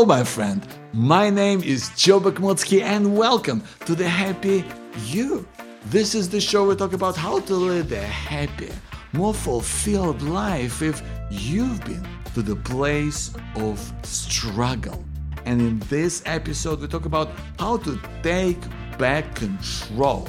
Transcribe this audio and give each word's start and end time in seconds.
Hello, 0.00 0.16
my 0.16 0.24
friend. 0.24 0.66
My 0.94 1.28
name 1.28 1.62
is 1.62 1.90
Joe 1.94 2.20
Bakhmutsky, 2.20 2.80
and 2.80 3.18
welcome 3.18 3.62
to 3.84 3.94
the 3.94 4.08
Happy 4.08 4.64
You. 5.04 5.46
This 5.90 6.14
is 6.14 6.30
the 6.30 6.40
show 6.40 6.66
we 6.66 6.74
talk 6.74 6.94
about 6.94 7.18
how 7.18 7.40
to 7.40 7.54
live 7.54 7.92
a 7.92 8.00
happy, 8.00 8.70
more 9.12 9.34
fulfilled 9.34 10.22
life 10.22 10.80
if 10.80 11.02
you've 11.30 11.84
been 11.84 12.08
to 12.32 12.40
the 12.40 12.56
place 12.56 13.34
of 13.56 13.78
struggle. 14.02 15.04
And 15.44 15.60
in 15.60 15.80
this 15.90 16.22
episode, 16.24 16.80
we 16.80 16.88
talk 16.88 17.04
about 17.04 17.28
how 17.58 17.76
to 17.76 18.00
take 18.22 18.62
back 18.96 19.34
control, 19.34 20.26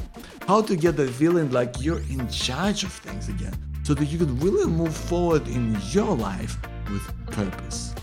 how 0.49 0.63
to 0.63 0.75
get 0.75 0.97
the 0.97 1.07
feeling 1.07 1.49
like 1.51 1.79
you're 1.79 2.03
in 2.09 2.27
charge 2.27 2.83
of 2.83 2.91
things 2.91 3.29
again, 3.29 3.53
so 3.83 3.93
that 3.93 4.07
you 4.07 4.17
can 4.17 4.37
really 4.41 4.67
move 4.69 4.93
forward 4.93 5.47
in 5.47 5.77
your 5.91 6.13
life 6.13 6.57
with 6.89 7.03
purpose. 7.27 7.95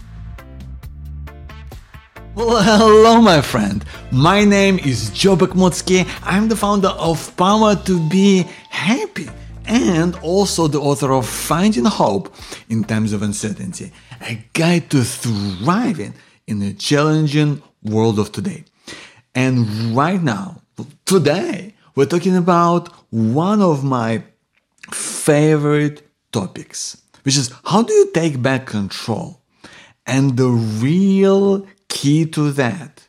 Well, 2.39 2.63
hello, 2.79 3.21
my 3.21 3.41
friend. 3.41 3.85
My 4.13 4.45
name 4.45 4.79
is 4.79 5.11
Joe 5.11 5.35
Bakhmutsky. 5.35 6.07
I'm 6.23 6.47
the 6.47 6.55
founder 6.55 6.91
of 6.91 7.37
Power 7.37 7.75
to 7.75 8.09
Be 8.09 8.47
Happy 8.71 9.29
and 9.67 10.15
also 10.23 10.69
the 10.69 10.79
author 10.79 11.13
of 11.13 11.29
Finding 11.29 11.85
Hope 11.85 12.33
in 12.69 12.85
Times 12.85 13.13
of 13.13 13.23
Uncertainty, 13.23 13.91
a 14.21 14.39
guide 14.53 14.89
to 14.91 15.03
thriving 15.03 16.15
in 16.47 16.63
a 16.63 16.73
challenging 16.75 17.61
world 17.83 18.21
of 18.21 18.31
today. 18.31 18.63
And 19.35 19.97
right 19.97 20.23
now, 20.23 20.63
today, 21.07 21.75
we're 21.97 22.07
talking 22.07 22.37
about 22.37 22.89
one 23.11 23.61
of 23.61 23.83
my 23.83 24.23
favorite 24.93 26.09
topics, 26.31 27.03
which 27.25 27.37
is 27.37 27.53
how 27.65 27.83
do 27.83 27.93
you 27.93 28.13
take 28.13 28.41
back 28.41 28.67
control? 28.67 29.41
And 30.07 30.37
the 30.37 30.49
real 30.49 31.67
key 31.89 32.27
to 32.27 32.53
that 32.53 33.07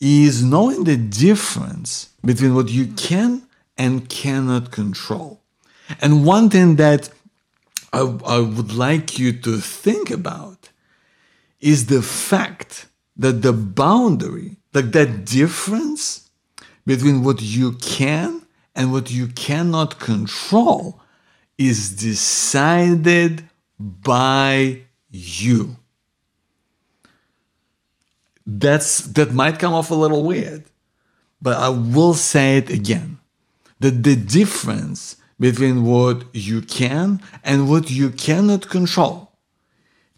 is 0.00 0.44
knowing 0.44 0.84
the 0.84 0.96
difference 0.96 2.10
between 2.24 2.54
what 2.54 2.68
you 2.68 2.86
can 2.88 3.42
and 3.78 4.08
cannot 4.08 4.70
control. 4.70 5.40
And 6.00 6.24
one 6.24 6.50
thing 6.50 6.76
that 6.76 7.08
I, 7.92 8.00
I, 8.26 8.38
would 8.40 8.72
like 8.72 9.18
you 9.18 9.32
to 9.32 9.58
think 9.58 10.10
about 10.10 10.70
is 11.60 11.86
the 11.86 12.02
fact 12.02 12.86
that 13.16 13.42
the 13.42 13.52
boundary, 13.52 14.56
like 14.74 14.92
that 14.92 15.24
difference 15.24 16.28
between 16.84 17.22
what 17.22 17.40
you 17.40 17.72
can 17.72 18.42
and 18.74 18.92
what 18.92 19.10
you 19.10 19.28
cannot 19.28 19.98
control, 19.98 21.00
is 21.56 21.96
decided 21.96 23.48
by 23.78 24.82
you 25.10 25.76
that's 28.46 28.98
that 28.98 29.32
might 29.32 29.58
come 29.58 29.74
off 29.74 29.90
a 29.90 29.94
little 29.94 30.22
weird 30.22 30.64
but 31.42 31.56
i 31.56 31.68
will 31.68 32.14
say 32.14 32.58
it 32.58 32.70
again 32.70 33.18
that 33.80 34.02
the 34.02 34.16
difference 34.16 35.16
between 35.38 35.84
what 35.84 36.24
you 36.32 36.62
can 36.62 37.20
and 37.44 37.68
what 37.68 37.90
you 37.90 38.10
cannot 38.10 38.68
control 38.68 39.32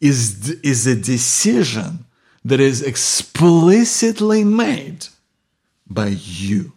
is 0.00 0.50
is 0.62 0.86
a 0.86 0.94
decision 0.94 2.04
that 2.44 2.60
is 2.60 2.82
explicitly 2.82 4.44
made 4.44 5.06
by 5.88 6.08
you. 6.08 6.72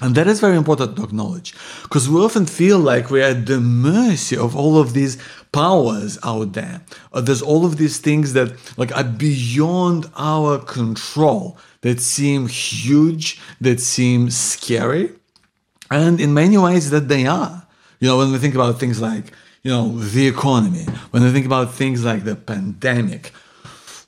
And 0.00 0.14
that 0.14 0.28
is 0.28 0.40
very 0.40 0.56
important 0.56 0.96
to 0.96 1.02
acknowledge 1.02 1.54
because 1.82 2.08
we 2.08 2.20
often 2.20 2.46
feel 2.46 2.78
like 2.78 3.10
we're 3.10 3.30
at 3.30 3.46
the 3.46 3.60
mercy 3.60 4.36
of 4.36 4.54
all 4.54 4.78
of 4.78 4.94
these 4.94 5.18
powers 5.52 6.18
out 6.22 6.52
there. 6.52 6.82
Uh, 7.12 7.20
there's 7.20 7.42
all 7.42 7.64
of 7.64 7.76
these 7.76 7.98
things 7.98 8.32
that 8.32 8.52
like 8.78 8.96
are 8.96 9.04
beyond 9.04 10.06
our 10.16 10.58
control 10.58 11.58
that 11.82 12.00
seem 12.00 12.48
huge, 12.48 13.40
that 13.60 13.80
seem 13.80 14.30
scary. 14.30 15.10
And 15.90 16.20
in 16.20 16.34
many 16.34 16.58
ways 16.58 16.90
that 16.90 17.08
they 17.08 17.26
are. 17.26 17.66
You 18.00 18.08
know, 18.08 18.18
when 18.18 18.30
we 18.30 18.38
think 18.38 18.54
about 18.54 18.78
things 18.78 19.00
like, 19.00 19.32
you 19.62 19.70
know, 19.70 19.98
the 19.98 20.28
economy, 20.28 20.84
when 21.10 21.22
we 21.22 21.32
think 21.32 21.46
about 21.46 21.74
things 21.74 22.04
like 22.04 22.24
the 22.24 22.36
pandemic, 22.36 23.32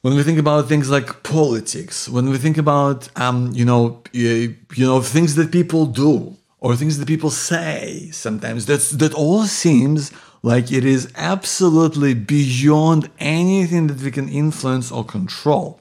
when 0.02 0.14
we 0.14 0.22
think 0.22 0.38
about 0.38 0.68
things 0.68 0.88
like 0.88 1.22
politics, 1.22 2.08
when 2.08 2.30
we 2.30 2.38
think 2.38 2.56
about 2.56 3.08
um, 3.20 3.50
you 3.52 3.64
know 3.64 4.02
you, 4.12 4.56
you 4.74 4.86
know 4.86 5.00
things 5.02 5.34
that 5.34 5.52
people 5.52 5.86
do 5.86 6.36
or 6.58 6.76
things 6.76 6.98
that 6.98 7.06
people 7.06 7.30
say, 7.30 8.08
sometimes 8.12 8.66
that's 8.66 8.90
that 8.90 9.12
all 9.14 9.44
seems 9.44 10.12
like 10.42 10.72
it 10.72 10.84
is 10.84 11.12
absolutely 11.16 12.14
beyond 12.14 13.10
anything 13.18 13.88
that 13.88 14.00
we 14.00 14.10
can 14.10 14.28
influence 14.28 14.90
or 14.90 15.04
control. 15.04 15.80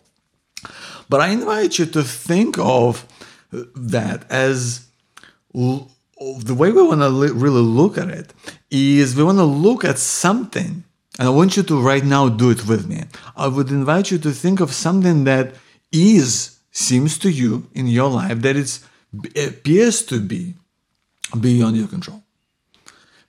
But 1.07 1.21
I 1.21 1.29
invite 1.29 1.79
you 1.79 1.85
to 1.87 2.03
think 2.03 2.57
of 2.57 3.05
that 3.51 4.29
as 4.29 4.87
the 5.51 6.55
way 6.55 6.71
we 6.71 6.83
want 6.83 7.01
to 7.01 7.33
really 7.33 7.61
look 7.61 7.97
at 7.97 8.09
it 8.09 8.33
is 8.69 9.15
we 9.15 9.23
want 9.23 9.37
to 9.37 9.43
look 9.43 9.83
at 9.83 9.97
something 9.97 10.83
and 11.17 11.27
I 11.27 11.31
want 11.31 11.57
you 11.57 11.63
to 11.63 11.81
right 11.81 12.03
now 12.03 12.29
do 12.29 12.49
it 12.49 12.65
with 12.65 12.87
me. 12.87 13.03
I 13.35 13.47
would 13.47 13.69
invite 13.69 14.09
you 14.09 14.17
to 14.19 14.31
think 14.31 14.61
of 14.61 14.71
something 14.71 15.25
that 15.25 15.53
is, 15.91 16.59
seems 16.71 17.17
to 17.19 17.29
you 17.29 17.67
in 17.73 17.87
your 17.87 18.09
life 18.09 18.41
that 18.41 18.55
it 18.55 18.79
appears 19.35 20.01
to 20.03 20.21
be 20.21 20.55
beyond 21.37 21.75
your 21.75 21.87
control. 21.87 22.23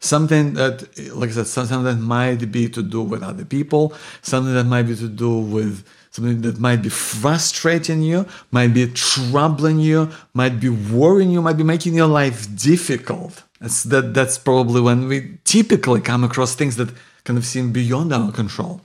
Something 0.00 0.55
that, 0.55 0.99
like 1.15 1.31
I 1.31 1.33
said, 1.33 1.47
something 1.47 1.84
that 1.84 1.97
might 1.97 2.50
be 2.50 2.69
to 2.71 2.83
do 2.83 3.03
with 3.03 3.22
other 3.22 3.44
people, 3.44 3.93
something 4.22 4.55
that 4.55 4.65
might 4.65 4.84
be 4.84 4.97
to 4.97 5.09
do 5.09 5.38
with 5.38 5.87
something 6.11 6.41
that 6.41 6.59
might 6.59 6.83
be 6.83 6.88
frustrating 6.88 8.03
you, 8.03 8.27
might 8.50 8.75
be 8.75 8.87
troubling 8.87 9.78
you, 9.78 10.10
might 10.34 10.59
be 10.59 10.69
worrying 10.69 11.31
you, 11.31 11.43
might 11.43 11.56
be 11.56 11.65
making 11.65 11.94
your 11.94 12.06
life 12.06 12.49
difficult. 12.56 13.43
That's 13.60 13.83
that. 13.84 14.15
That's 14.15 14.39
probably 14.39 14.81
when 14.81 15.06
we 15.06 15.39
typically 15.44 16.00
come 16.00 16.25
across 16.25 16.55
things 16.55 16.77
that 16.77 16.91
kind 17.25 17.39
of 17.39 17.44
seem 17.44 17.72
beyond 17.72 18.12
our 18.12 18.33
control. 18.33 18.81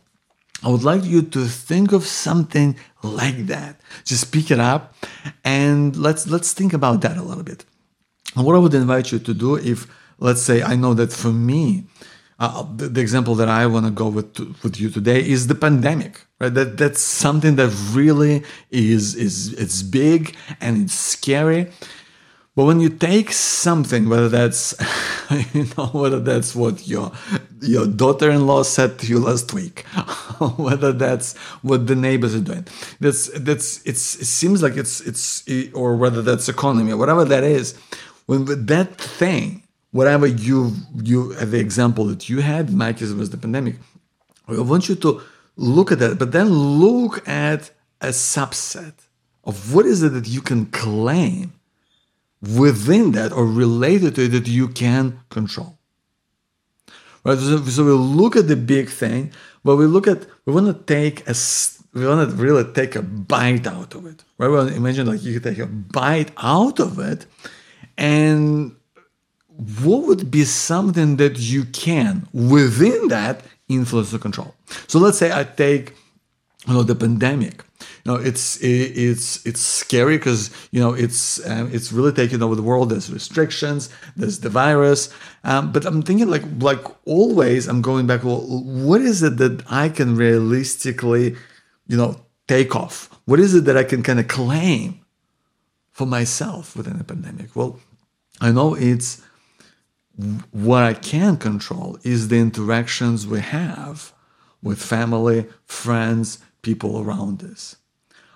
I 0.64 0.70
would 0.70 0.84
like 0.84 1.04
you 1.04 1.22
to 1.22 1.46
think 1.46 1.92
of 1.92 2.06
something 2.06 2.75
like 3.04 3.48
that. 3.48 3.80
Just 4.04 4.31
pick 4.31 4.52
it 4.52 4.59
up 4.59 4.96
and 5.44 5.96
let's 5.96 6.28
let's 6.28 6.54
think 6.54 6.74
about 6.74 7.02
that 7.02 7.18
a 7.18 7.22
little 7.22 7.44
bit. 7.44 7.66
And 8.36 8.46
what 8.46 8.56
I 8.56 8.59
would 8.59 8.74
invite 8.74 9.12
you 9.12 9.20
to 9.20 9.34
do 9.34 9.56
if 9.56 9.88
let's 10.20 10.42
say 10.42 10.64
I 10.64 10.76
know 10.76 10.94
that 10.94 11.12
for 11.12 11.31
me 11.31 11.86
uh, 12.38 12.64
the, 12.76 12.90
the, 12.90 13.00
example 13.00 13.34
that 13.36 13.48
I 13.48 13.66
want 13.66 13.86
to 13.86 13.92
go 13.92 14.09
with 14.09 14.38
with 14.62 14.78
you 14.78 14.90
today 14.90 15.26
is 15.26 15.48
the 15.48 15.56
pandemic, 15.56 16.20
right? 16.40 16.53
That 16.53 16.78
that's 16.78 17.00
something 17.00 17.56
that 17.56 17.74
really 17.94 18.44
is 18.72 19.16
is 19.16 19.54
it's 19.54 19.81
big 19.81 20.36
and 20.59 20.84
it's 20.84 20.94
scary, 20.94 21.72
but 22.56 22.64
when 22.64 22.80
you 22.80 22.88
take 22.90 23.34
something, 23.34 24.08
whether 24.08 24.30
that's 24.30 24.74
you 25.54 25.66
know 25.78 25.88
whether 25.88 26.20
that's 26.20 26.56
what 26.56 26.88
your 26.88 27.12
your 27.62 27.86
daughter-in-law 27.86 28.64
said 28.64 28.98
to 29.00 29.08
you 29.08 29.20
last 29.20 29.54
week, 29.54 29.81
whether 30.58 30.94
that's 30.94 31.36
what 31.64 31.88
the 31.88 31.96
neighbors 31.96 32.34
are 32.34 32.40
doing, 32.40 32.66
that's 33.02 33.28
that's 33.38 33.86
it's 33.86 34.16
it 34.16 34.25
seems 34.25 34.64
like 34.64 34.78
it's 34.78 35.02
it's 35.02 35.44
or 35.74 35.98
whether 35.98 36.22
that's 36.22 36.48
economy 36.48 36.94
or 36.94 36.98
whatever 36.98 37.25
that 37.25 37.44
is, 37.44 37.78
when 38.25 38.46
that 38.68 38.96
thing, 38.96 39.64
whatever 39.95 40.28
you 40.28 40.57
you 41.09 41.19
the 41.53 41.59
example 41.67 42.03
that 42.11 42.28
you 42.29 42.38
had, 42.41 42.63
in 42.69 43.17
was 43.22 43.29
the 43.29 43.41
pandemic. 43.45 43.75
I 44.47 44.59
want 44.59 44.89
you 44.89 44.95
to 45.06 45.22
look 45.56 45.89
at 45.94 46.00
that, 46.00 46.19
but 46.19 46.33
then 46.33 46.47
look 46.85 47.13
at 47.28 47.72
a 48.01 48.11
subset 48.33 48.95
of 49.45 49.73
what 49.73 49.85
is 49.85 50.03
it 50.03 50.11
that 50.17 50.28
you 50.28 50.41
can 50.41 50.61
claim 50.83 51.53
within 52.61 53.13
that 53.13 53.31
or 53.31 53.45
related 53.45 54.16
to 54.16 54.25
it 54.25 54.31
that 54.38 54.47
you 54.47 54.67
can 54.67 55.06
control. 55.29 55.78
Right? 57.23 57.39
So, 57.39 57.63
so 57.75 57.86
we 57.86 57.91
look 57.91 58.36
at 58.36 58.48
the 58.50 58.59
big 58.75 58.89
thing, 58.89 59.31
but 59.63 59.77
we 59.77 59.86
look 59.86 60.07
at 60.07 60.19
we 60.45 60.51
want 60.53 60.68
to 60.68 60.77
take 60.95 61.18
a 61.33 61.36
we 61.94 62.06
want 62.06 62.30
to 62.30 62.36
really 62.36 62.65
take 62.80 62.94
a 62.98 63.01
bite 63.01 63.65
out 63.65 63.95
of 63.95 64.06
it. 64.12 64.19
Right? 64.38 64.50
We 64.50 64.75
imagine 64.75 65.07
like 65.07 65.24
you 65.24 65.33
could 65.36 65.48
take 65.50 65.59
a 65.59 65.71
bite 66.00 66.31
out 66.56 66.81
of 66.81 67.00
it, 67.00 67.25
and 67.98 68.75
what 69.57 70.04
would 70.07 70.31
be 70.31 70.44
something 70.44 71.18
that 71.18 71.40
you 71.40 71.66
can 71.66 72.28
within 72.34 73.07
that 73.10 73.42
influence 73.69 74.13
or 74.13 74.19
control? 74.19 74.54
So 74.88 75.00
let's 75.00 75.18
say 75.18 75.31
I 75.31 75.44
take 75.44 75.94
you 76.68 76.74
know 76.74 76.84
the 76.84 76.96
pandemic. 76.96 77.63
You 78.04 78.12
know 78.12 78.16
it's 78.16 78.57
it's 78.62 79.46
it's 79.46 79.62
scary 79.62 80.18
because 80.18 80.50
you 80.72 80.80
know 80.80 80.94
it's 80.94 81.46
um, 81.48 81.69
it's 81.72 81.92
really 81.92 82.12
taking 82.12 82.42
over 82.42 82.56
the 82.56 82.63
world. 82.63 82.90
There's 82.90 83.12
restrictions 83.12 83.90
there's 84.16 84.40
the 84.40 84.50
virus. 84.50 85.10
Um, 85.44 85.72
but 85.72 85.86
i'm 85.86 86.01
thinking 86.01 86.28
like 86.28 86.44
like 86.60 86.84
always 87.06 87.68
i'm 87.68 87.81
going 87.81 88.08
back 88.08 88.24
well 88.24 88.42
what 88.42 89.01
is 89.01 89.22
it 89.22 89.38
that 89.38 89.63
i 89.69 89.90
can 89.90 90.16
realistically 90.16 91.36
you 91.88 91.98
know 91.98 92.19
take 92.48 92.75
off? 92.75 93.10
What 93.25 93.40
is 93.40 93.56
it 93.56 93.66
that 93.66 93.78
i 93.78 93.84
can 93.84 94.04
kind 94.04 94.19
of 94.19 94.28
claim 94.28 95.00
for 95.92 96.06
myself 96.06 96.75
within 96.75 96.98
the 96.98 97.04
pandemic? 97.04 97.56
Well 97.56 97.80
i 98.42 98.51
know 98.51 98.75
it's 98.75 99.22
what 100.51 100.83
i 100.83 100.94
can 100.94 101.35
control 101.38 101.97
is 102.03 102.27
the 102.27 102.38
interactions 102.38 103.27
we 103.27 103.39
have 103.39 104.13
with 104.65 104.81
family 104.81 105.45
friends 105.65 106.39
people 106.65 107.00
around 107.00 107.44
us. 107.44 107.77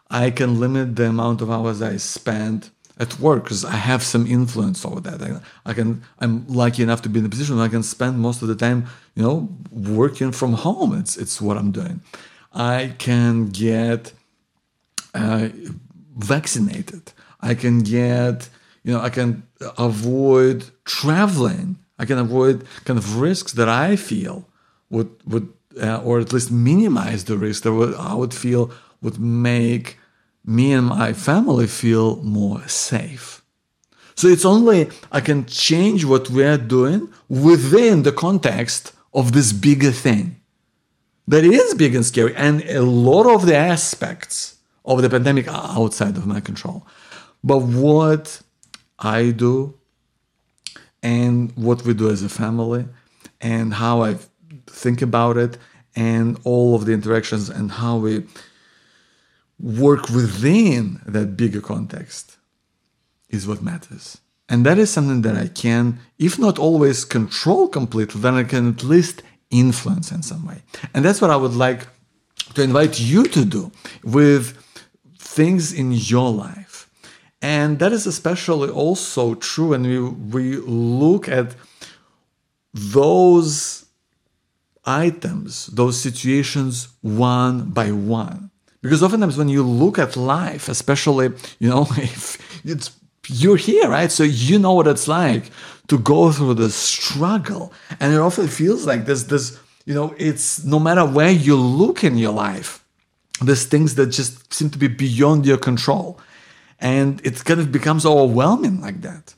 I 0.09 0.29
can 0.29 0.59
limit 0.59 0.95
the 0.95 1.07
amount 1.07 1.41
of 1.41 1.51
hours 1.51 1.81
I 1.81 1.97
spend 1.97 2.69
at 2.99 3.19
work 3.19 3.43
because 3.43 3.65
I 3.65 3.77
have 3.89 4.03
some 4.03 4.25
influence 4.27 4.85
over 4.85 5.01
that. 5.01 5.21
I, 5.21 5.29
I, 5.69 5.73
can. 5.73 6.03
I'm 6.19 6.47
lucky 6.47 6.83
enough 6.83 7.01
to 7.03 7.09
be 7.09 7.19
in 7.19 7.25
a 7.25 7.29
position 7.29 7.55
where 7.55 7.65
I 7.65 7.69
can 7.69 7.83
spend 7.83 8.19
most 8.19 8.41
of 8.43 8.47
the 8.47 8.55
time, 8.55 8.85
you 9.15 9.23
know, 9.23 9.49
working 9.71 10.31
from 10.31 10.53
home. 10.53 10.91
It's 11.01 11.17
it's 11.17 11.41
what 11.41 11.57
I'm 11.57 11.71
doing. 11.71 12.01
I 12.53 12.93
can 12.97 13.49
get 13.49 14.13
uh, 15.13 15.49
vaccinated. 16.33 17.03
I 17.41 17.53
can 17.55 17.79
get, 17.79 18.49
you 18.89 18.95
know, 18.95 19.01
I 19.01 19.11
can 19.11 19.43
avoid 19.77 20.65
traveling. 20.83 21.77
I 21.99 22.05
can 22.05 22.17
avoid 22.17 22.65
kind 22.85 22.97
of 22.97 23.17
risks 23.17 23.51
that 23.53 23.69
I 23.69 23.95
feel 23.95 24.47
would 24.89 25.11
would 25.31 25.47
uh, 25.79 26.01
or 26.01 26.19
at 26.19 26.33
least 26.33 26.49
minimize 26.51 27.25
the 27.25 27.37
risk 27.37 27.63
that 27.63 27.73
would, 27.73 27.93
I 27.93 28.15
would 28.15 28.33
feel 28.33 28.71
would 29.03 29.19
make 29.19 29.99
me 30.43 30.73
and 30.73 30.87
my 30.87 31.13
family 31.13 31.67
feel 31.67 32.15
more 32.23 32.67
safe. 32.67 33.43
So 34.15 34.27
it's 34.27 34.43
only 34.43 34.89
I 35.11 35.21
can 35.21 35.45
change 35.45 36.03
what 36.03 36.31
we're 36.31 36.57
doing 36.57 37.13
within 37.27 38.01
the 38.01 38.11
context 38.11 38.93
of 39.13 39.33
this 39.33 39.53
bigger 39.53 39.91
thing 39.91 40.41
that 41.27 41.43
is 41.43 41.75
big 41.75 41.93
and 41.93 42.05
scary. 42.05 42.35
And 42.35 42.63
a 42.63 42.81
lot 42.81 43.27
of 43.35 43.45
the 43.45 43.55
aspects 43.55 44.57
of 44.83 45.03
the 45.03 45.09
pandemic 45.11 45.47
are 45.47 45.77
outside 45.79 46.17
of 46.17 46.25
my 46.25 46.39
control. 46.39 46.87
But 47.43 47.59
what 47.59 48.41
I 48.99 49.31
do 49.31 49.73
and 51.01 51.51
what 51.55 51.83
we 51.83 51.93
do 51.93 52.09
as 52.09 52.21
a 52.23 52.29
family 52.29 52.85
and 53.41 53.73
how 53.73 54.03
I 54.03 54.17
think 54.67 55.01
about 55.01 55.37
it 55.37 55.57
and 55.95 56.39
all 56.43 56.75
of 56.75 56.85
the 56.85 56.93
interactions 56.93 57.49
and 57.49 57.71
how 57.71 57.97
we 57.97 58.25
work 59.59 60.09
within 60.09 61.01
that 61.05 61.35
bigger 61.35 61.61
context 61.61 62.37
is 63.29 63.47
what 63.47 63.61
matters. 63.61 64.19
And 64.47 64.65
that 64.65 64.77
is 64.79 64.89
something 64.89 65.21
that 65.21 65.35
I 65.35 65.47
can, 65.47 65.99
if 66.17 66.39
not 66.39 66.57
always 66.57 67.05
control 67.05 67.67
completely, 67.67 68.19
then 68.19 68.33
I 68.33 68.43
can 68.43 68.69
at 68.69 68.83
least 68.83 69.21
influence 69.51 70.11
in 70.11 70.23
some 70.23 70.45
way. 70.45 70.63
And 70.93 71.05
that's 71.05 71.21
what 71.21 71.29
I 71.29 71.35
would 71.35 71.53
like 71.53 71.87
to 72.55 72.63
invite 72.63 72.99
you 72.99 73.25
to 73.27 73.45
do 73.45 73.71
with 74.03 74.57
things 75.17 75.71
in 75.71 75.91
your 75.91 76.31
life. 76.31 76.68
And 77.41 77.79
that 77.79 77.93
is 77.93 78.05
especially 78.05 78.69
also 78.69 79.35
true 79.35 79.69
when 79.69 79.83
we, 79.83 79.99
we 79.99 80.57
look 80.57 81.29
at 81.29 81.55
those 82.73 83.85
items, 84.85 85.67
those 85.67 85.99
situations 85.99 86.89
one 87.01 87.69
by 87.69 87.91
one. 87.91 88.51
Because 88.81 89.03
oftentimes 89.03 89.37
when 89.37 89.49
you 89.49 89.63
look 89.63 89.99
at 89.99 90.15
life, 90.15 90.69
especially, 90.69 91.31
you 91.59 91.69
know, 91.69 91.87
if 91.97 92.37
it's 92.65 92.91
you're 93.29 93.57
here, 93.57 93.89
right? 93.89 94.11
So 94.11 94.23
you 94.23 94.59
know 94.59 94.73
what 94.73 94.87
it's 94.87 95.07
like 95.07 95.51
to 95.87 95.97
go 95.97 96.31
through 96.31 96.55
the 96.55 96.69
struggle. 96.69 97.71
And 97.99 98.13
it 98.13 98.19
often 98.19 98.47
feels 98.47 98.85
like 98.85 99.05
this, 99.05 99.23
this, 99.23 99.59
you 99.85 99.93
know, 99.93 100.15
it's 100.17 100.63
no 100.63 100.79
matter 100.79 101.05
where 101.05 101.31
you 101.31 101.55
look 101.55 102.03
in 102.03 102.17
your 102.17 102.33
life, 102.33 102.83
there's 103.41 103.65
things 103.65 103.95
that 103.95 104.07
just 104.07 104.53
seem 104.53 104.69
to 104.71 104.77
be 104.77 104.87
beyond 104.87 105.45
your 105.45 105.57
control. 105.57 106.19
And 106.79 107.19
it 107.25 107.43
kind 107.43 107.59
of 107.59 107.71
becomes 107.71 108.05
overwhelming 108.05 108.81
like 108.81 109.01
that. 109.01 109.35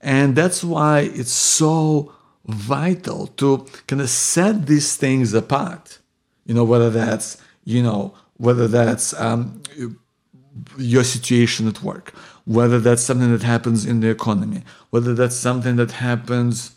And 0.00 0.34
that's 0.34 0.64
why 0.64 1.00
it's 1.00 1.32
so 1.32 2.12
vital 2.46 3.28
to 3.28 3.66
kind 3.86 4.02
of 4.02 4.10
set 4.10 4.66
these 4.66 4.96
things 4.96 5.32
apart. 5.32 5.98
You 6.44 6.54
know, 6.54 6.64
whether 6.64 6.90
that's, 6.90 7.40
you 7.64 7.82
know, 7.82 8.14
whether 8.36 8.66
that's 8.66 9.14
um, 9.20 9.62
your 10.76 11.04
situation 11.04 11.68
at 11.68 11.82
work, 11.82 12.12
whether 12.44 12.80
that's 12.80 13.02
something 13.02 13.30
that 13.30 13.42
happens 13.44 13.86
in 13.86 14.00
the 14.00 14.10
economy, 14.10 14.62
whether 14.90 15.14
that's 15.14 15.36
something 15.36 15.76
that 15.76 15.92
happens 15.92 16.72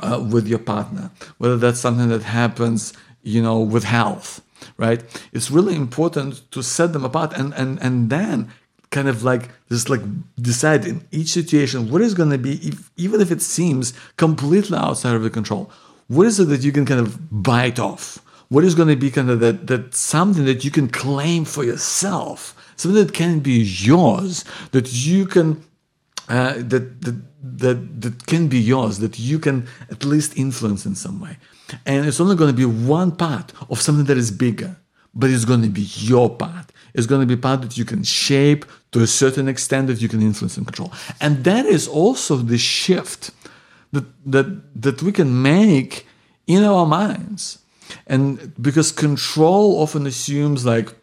uh, 0.00 0.26
with 0.30 0.48
your 0.48 0.58
partner, 0.58 1.10
whether 1.38 1.58
that's 1.58 1.80
something 1.80 2.08
that 2.08 2.22
happens, 2.22 2.92
you 3.22 3.42
know, 3.42 3.60
with 3.60 3.84
health, 3.84 4.40
right? 4.78 5.02
It's 5.32 5.50
really 5.50 5.76
important 5.76 6.50
to 6.52 6.62
set 6.62 6.92
them 6.92 7.04
apart 7.04 7.32
and 7.34 7.52
and 7.54 7.78
and 7.80 8.10
then 8.10 8.50
kind 8.96 9.08
of 9.12 9.18
like 9.30 9.44
just 9.74 9.90
like 9.92 10.04
decide 10.50 10.82
in 10.90 10.96
each 11.18 11.30
situation 11.40 11.90
what 11.90 12.00
is 12.00 12.14
going 12.20 12.32
to 12.36 12.42
be 12.48 12.54
if, 12.70 12.90
even 12.96 13.18
if 13.24 13.30
it 13.36 13.42
seems 13.42 13.92
completely 14.24 14.78
outside 14.86 15.14
of 15.18 15.22
the 15.26 15.34
control 15.38 15.64
what 16.08 16.26
is 16.26 16.38
it 16.38 16.46
that 16.46 16.62
you 16.62 16.72
can 16.72 16.84
kind 16.84 17.00
of 17.00 17.42
bite 17.42 17.78
off? 17.78 18.18
What 18.48 18.64
is 18.64 18.74
going 18.74 18.88
to 18.88 18.96
be 18.96 19.10
kind 19.10 19.30
of 19.30 19.40
that 19.40 19.66
that 19.68 19.94
something 19.94 20.44
that 20.44 20.64
you 20.64 20.70
can 20.70 20.88
claim 20.88 21.44
for 21.44 21.64
yourself? 21.64 22.54
Something 22.76 23.04
that 23.04 23.14
can 23.14 23.40
be 23.40 23.62
yours 23.62 24.44
that 24.72 24.92
you 24.92 25.26
can 25.26 25.64
uh, 26.28 26.54
that, 26.56 27.00
that 27.02 27.22
that 27.42 28.00
that 28.02 28.26
can 28.26 28.48
be 28.48 28.58
yours 28.58 28.98
that 28.98 29.18
you 29.18 29.38
can 29.38 29.66
at 29.90 30.04
least 30.04 30.36
influence 30.36 30.84
in 30.86 30.94
some 30.94 31.20
way. 31.20 31.38
And 31.86 32.06
it's 32.06 32.20
only 32.20 32.36
going 32.36 32.50
to 32.50 32.56
be 32.56 32.66
one 32.66 33.12
part 33.12 33.52
of 33.70 33.80
something 33.80 34.04
that 34.04 34.18
is 34.18 34.30
bigger 34.30 34.76
but 35.14 35.30
it's 35.30 35.44
going 35.44 35.62
to 35.62 35.68
be 35.68 35.82
your 35.82 36.28
part. 36.28 36.72
It's 36.92 37.06
going 37.06 37.20
to 37.20 37.26
be 37.26 37.40
part 37.40 37.62
that 37.62 37.78
you 37.78 37.84
can 37.84 38.02
shape 38.02 38.64
to 38.94 39.02
a 39.02 39.06
certain 39.08 39.48
extent 39.48 39.88
that 39.88 40.00
you 40.00 40.08
can 40.08 40.22
influence 40.22 40.56
and 40.56 40.66
control. 40.66 40.92
And 41.20 41.42
that 41.42 41.66
is 41.66 41.88
also 41.88 42.36
the 42.36 42.58
shift 42.58 43.32
that 43.92 44.06
that 44.24 44.46
that 44.80 45.02
we 45.02 45.10
can 45.10 45.42
make 45.42 46.06
in 46.46 46.62
our 46.62 46.86
minds. 46.86 47.58
And 48.06 48.52
because 48.62 48.92
control 48.92 49.82
often 49.82 50.06
assumes 50.06 50.64
like 50.64 50.94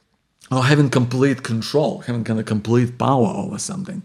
oh, 0.52 0.62
having 0.62 0.90
complete 0.90 1.44
control, 1.44 2.00
having 2.08 2.24
kind 2.24 2.40
of 2.40 2.46
complete 2.46 2.98
power 2.98 3.28
over 3.28 3.60
something. 3.60 4.04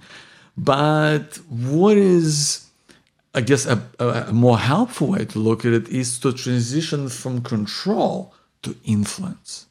But 0.56 1.38
what 1.48 1.96
is, 1.96 2.66
I 3.34 3.42
guess, 3.42 3.66
a, 3.66 3.80
a, 3.98 4.32
more 4.32 4.58
helpful 4.58 5.08
way 5.08 5.26
to 5.26 5.38
look 5.38 5.64
at 5.64 5.72
it 5.72 5.88
is 5.88 6.18
to 6.20 6.32
transition 6.32 7.08
from 7.08 7.42
control 7.42 8.34
to 8.62 8.74
influence. 8.84 9.66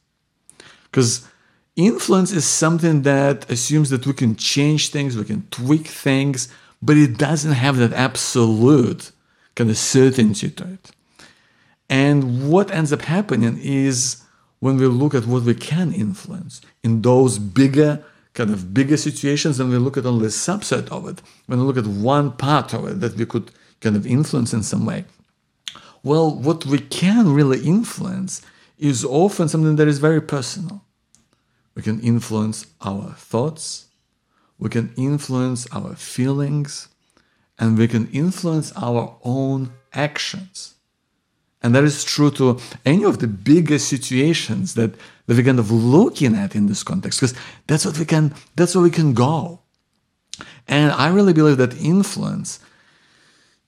Because 0.84 1.26
Influence 1.76 2.32
is 2.32 2.46
something 2.46 3.02
that 3.02 3.50
assumes 3.50 3.90
that 3.90 4.06
we 4.06 4.14
can 4.14 4.34
change 4.34 4.88
things, 4.88 5.14
we 5.14 5.24
can 5.24 5.46
tweak 5.50 5.86
things, 5.86 6.48
but 6.80 6.96
it 6.96 7.18
doesn't 7.18 7.52
have 7.52 7.76
that 7.76 7.92
absolute 7.92 9.12
kind 9.54 9.68
of 9.68 9.76
certainty 9.76 10.48
to 10.48 10.64
it. 10.64 10.90
And 11.90 12.50
what 12.50 12.70
ends 12.70 12.94
up 12.94 13.02
happening 13.02 13.58
is 13.62 14.22
when 14.60 14.78
we 14.78 14.86
look 14.86 15.14
at 15.14 15.26
what 15.26 15.42
we 15.42 15.54
can 15.54 15.92
influence 15.92 16.62
in 16.82 17.02
those 17.02 17.38
bigger, 17.38 18.02
kind 18.32 18.50
of 18.50 18.72
bigger 18.72 18.96
situations, 18.96 19.60
and 19.60 19.70
we 19.70 19.76
look 19.76 19.98
at 19.98 20.06
only 20.06 20.26
a 20.26 20.30
subset 20.30 20.88
of 20.88 21.06
it, 21.06 21.20
when 21.44 21.58
we 21.58 21.66
look 21.66 21.76
at 21.76 21.86
one 21.86 22.32
part 22.32 22.72
of 22.72 22.86
it 22.86 23.00
that 23.00 23.16
we 23.16 23.26
could 23.26 23.50
kind 23.82 23.96
of 23.96 24.06
influence 24.06 24.54
in 24.54 24.62
some 24.62 24.86
way, 24.86 25.04
well, 26.02 26.34
what 26.34 26.64
we 26.64 26.78
can 26.78 27.34
really 27.34 27.60
influence 27.66 28.40
is 28.78 29.04
often 29.04 29.48
something 29.48 29.76
that 29.76 29.88
is 29.88 29.98
very 29.98 30.22
personal. 30.22 30.82
We 31.76 31.82
can 31.82 32.00
influence 32.00 32.66
our 32.80 33.12
thoughts, 33.12 33.86
we 34.58 34.70
can 34.70 34.92
influence 34.96 35.68
our 35.70 35.94
feelings, 35.94 36.88
and 37.58 37.78
we 37.78 37.86
can 37.86 38.08
influence 38.10 38.72
our 38.76 39.16
own 39.22 39.72
actions. 39.92 40.74
And 41.62 41.74
that 41.74 41.84
is 41.84 42.02
true 42.04 42.30
to 42.32 42.58
any 42.84 43.04
of 43.04 43.18
the 43.18 43.26
bigger 43.26 43.78
situations 43.78 44.74
that, 44.74 44.94
that 45.26 45.36
we're 45.36 45.42
kind 45.42 45.58
of 45.58 45.70
looking 45.70 46.34
at 46.34 46.54
in 46.54 46.66
this 46.66 46.82
context, 46.82 47.20
because 47.20 47.36
that's 47.66 47.84
what 47.84 47.98
we 47.98 48.04
can, 48.04 48.34
that's 48.56 48.74
where 48.74 48.84
we 48.84 48.90
can 48.90 49.12
go. 49.12 49.60
And 50.68 50.92
I 50.92 51.08
really 51.08 51.32
believe 51.32 51.58
that 51.58 51.78
influence 51.78 52.60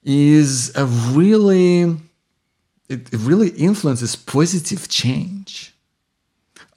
is 0.02 0.74
a 0.76 0.86
really, 0.86 1.96
it 2.88 3.08
really 3.12 3.50
influences 3.50 4.16
positive 4.16 4.88
change. 4.88 5.74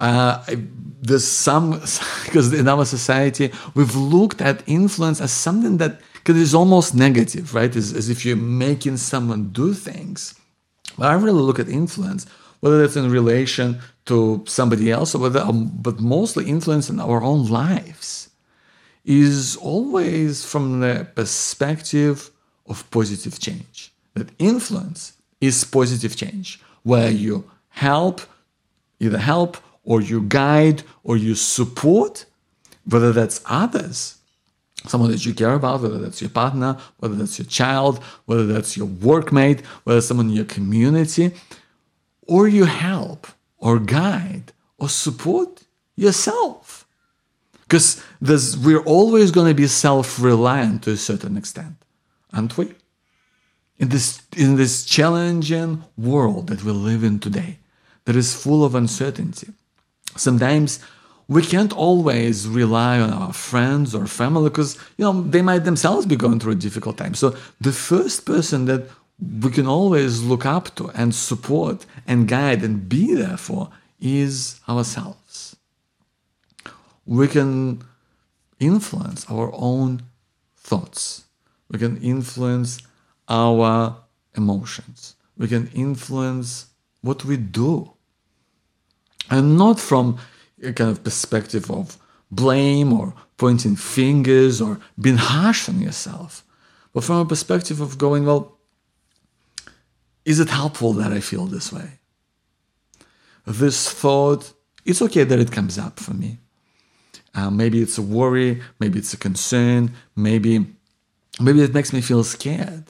Uh, 0.01 0.43
there's 0.99 1.27
some 1.27 1.71
because 2.25 2.51
in 2.53 2.67
our 2.67 2.85
society 2.85 3.51
we've 3.75 3.95
looked 3.95 4.41
at 4.41 4.63
influence 4.67 5.21
as 5.21 5.31
something 5.31 5.77
that 5.77 6.01
because 6.15 6.39
it's 6.39 6.53
almost 6.53 6.93
negative, 6.93 7.55
right? 7.55 7.75
As, 7.75 7.93
as 7.93 8.09
if 8.09 8.25
you're 8.25 8.35
making 8.35 8.97
someone 8.97 9.49
do 9.49 9.73
things. 9.73 10.35
But 10.97 11.07
I 11.07 11.13
really 11.13 11.41
look 11.41 11.59
at 11.59 11.67
influence, 11.67 12.27
whether 12.59 12.79
that's 12.79 12.95
in 12.95 13.09
relation 13.09 13.79
to 14.05 14.43
somebody 14.45 14.91
else 14.91 15.15
or 15.15 15.19
whether, 15.19 15.39
um, 15.39 15.71
but 15.81 15.99
mostly 15.99 16.47
influence 16.47 16.91
in 16.91 16.99
our 16.99 17.23
own 17.23 17.47
lives, 17.47 18.29
is 19.03 19.55
always 19.55 20.45
from 20.45 20.81
the 20.81 21.07
perspective 21.15 22.29
of 22.67 22.89
positive 22.91 23.39
change. 23.39 23.91
That 24.13 24.29
influence 24.37 25.13
is 25.39 25.63
positive 25.63 26.15
change, 26.15 26.61
where 26.83 27.09
you 27.09 27.49
help, 27.69 28.21
either 28.99 29.17
help 29.17 29.57
or 29.83 30.01
you 30.01 30.21
guide 30.21 30.83
or 31.03 31.17
you 31.17 31.35
support, 31.35 32.25
whether 32.85 33.11
that's 33.11 33.41
others, 33.45 34.17
someone 34.87 35.11
that 35.11 35.25
you 35.25 35.33
care 35.33 35.53
about, 35.53 35.81
whether 35.81 35.99
that's 35.99 36.21
your 36.21 36.29
partner, 36.29 36.77
whether 36.97 37.15
that's 37.15 37.37
your 37.37 37.45
child, 37.47 38.03
whether 38.25 38.45
that's 38.47 38.75
your 38.75 38.87
workmate, 38.87 39.63
whether 39.83 40.01
someone 40.01 40.29
in 40.29 40.35
your 40.35 40.45
community, 40.45 41.31
or 42.27 42.47
you 42.47 42.65
help 42.65 43.27
or 43.57 43.79
guide 43.79 44.53
or 44.77 44.89
support 44.89 45.63
yourself. 45.95 46.85
Because 47.67 48.03
we're 48.57 48.83
always 48.83 49.31
going 49.31 49.47
to 49.47 49.53
be 49.53 49.67
self-reliant 49.67 50.83
to 50.83 50.91
a 50.91 50.97
certain 50.97 51.37
extent, 51.37 51.75
aren't 52.33 52.57
we? 52.57 52.73
In 53.77 53.89
this, 53.89 54.21
in 54.35 54.57
this 54.57 54.83
challenging 54.85 55.83
world 55.97 56.47
that 56.47 56.63
we 56.63 56.71
live 56.71 57.03
in 57.03 57.19
today, 57.19 57.59
that 58.05 58.15
is 58.15 58.33
full 58.33 58.65
of 58.65 58.75
uncertainty, 58.75 59.53
sometimes 60.15 60.79
we 61.27 61.41
can't 61.41 61.71
always 61.71 62.47
rely 62.47 62.99
on 62.99 63.11
our 63.11 63.31
friends 63.31 63.95
or 63.95 64.05
family 64.05 64.49
because 64.49 64.77
you 64.97 65.05
know 65.05 65.21
they 65.21 65.41
might 65.41 65.63
themselves 65.63 66.05
be 66.05 66.15
going 66.15 66.39
through 66.39 66.53
a 66.53 66.63
difficult 66.67 66.97
time. 66.97 67.13
So 67.13 67.35
the 67.59 67.71
first 67.71 68.25
person 68.25 68.65
that 68.65 68.89
we 69.43 69.51
can 69.51 69.67
always 69.67 70.21
look 70.21 70.45
up 70.45 70.75
to 70.75 70.89
and 70.89 71.13
support 71.13 71.85
and 72.07 72.27
guide 72.27 72.63
and 72.63 72.89
be 72.89 73.13
there 73.13 73.37
for 73.37 73.69
is 73.99 74.59
ourselves. 74.67 75.55
We 77.05 77.27
can 77.27 77.83
influence 78.59 79.25
our 79.29 79.51
own 79.53 80.01
thoughts. 80.57 81.25
We 81.69 81.79
can 81.79 81.97
influence 82.01 82.79
our 83.29 83.95
emotions. 84.35 85.15
We 85.37 85.47
can 85.47 85.67
influence 85.73 86.67
what 87.01 87.23
we 87.23 87.37
do 87.37 87.93
and 89.29 89.57
not 89.57 89.79
from 89.79 90.17
a 90.63 90.73
kind 90.73 90.89
of 90.89 91.03
perspective 91.03 91.69
of 91.71 91.97
blame 92.29 92.93
or 92.93 93.13
pointing 93.37 93.75
fingers 93.75 94.61
or 94.61 94.79
being 94.99 95.17
harsh 95.17 95.67
on 95.67 95.81
yourself, 95.81 96.43
but 96.93 97.03
from 97.03 97.17
a 97.17 97.25
perspective 97.25 97.81
of 97.81 97.97
going, 97.97 98.25
well, 98.25 98.57
is 100.25 100.39
it 100.39 100.49
helpful 100.49 100.93
that 100.93 101.11
I 101.11 101.19
feel 101.19 101.45
this 101.45 101.71
way? 101.71 101.99
This 103.45 103.91
thought, 103.91 104.53
it's 104.85 105.01
okay 105.01 105.23
that 105.23 105.39
it 105.39 105.51
comes 105.51 105.77
up 105.77 105.99
for 105.99 106.13
me. 106.13 106.37
Uh, 107.33 107.49
maybe 107.49 107.81
it's 107.81 107.97
a 107.97 108.01
worry, 108.01 108.61
maybe 108.79 108.99
it's 108.99 109.13
a 109.13 109.17
concern, 109.17 109.93
maybe 110.15 110.65
maybe 111.39 111.61
it 111.61 111.73
makes 111.73 111.93
me 111.93 112.01
feel 112.01 112.23
scared, 112.23 112.85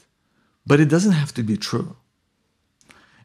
but 0.66 0.80
it 0.80 0.88
doesn't 0.88 1.12
have 1.12 1.32
to 1.34 1.42
be 1.42 1.56
true. 1.56 1.96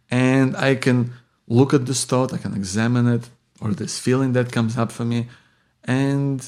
And 0.10 0.56
I 0.56 0.76
can 0.76 1.14
look 1.48 1.74
at 1.74 1.86
this 1.86 2.06
thought, 2.06 2.34
I 2.34 2.38
can 2.38 2.54
examine 2.54 3.08
it, 3.08 3.30
or 3.62 3.74
this 3.74 4.00
feeling 4.00 4.34
that 4.34 4.52
comes 4.52 4.78
up 4.78 4.92
for 4.92 5.06
me, 5.06 5.28
and 5.84 6.48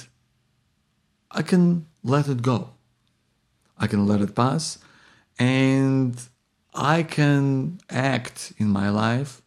I 1.32 1.42
can 1.42 1.86
let 2.04 2.28
it 2.28 2.42
go. 2.42 2.72
I 3.78 3.88
can 3.88 4.06
let 4.06 4.22
it 4.22 4.36
pass, 4.36 4.78
and 5.38 6.20
I 6.74 7.04
can 7.04 7.80
act 7.90 8.54
in 8.58 8.68
my 8.68 8.90
life, 8.90 9.42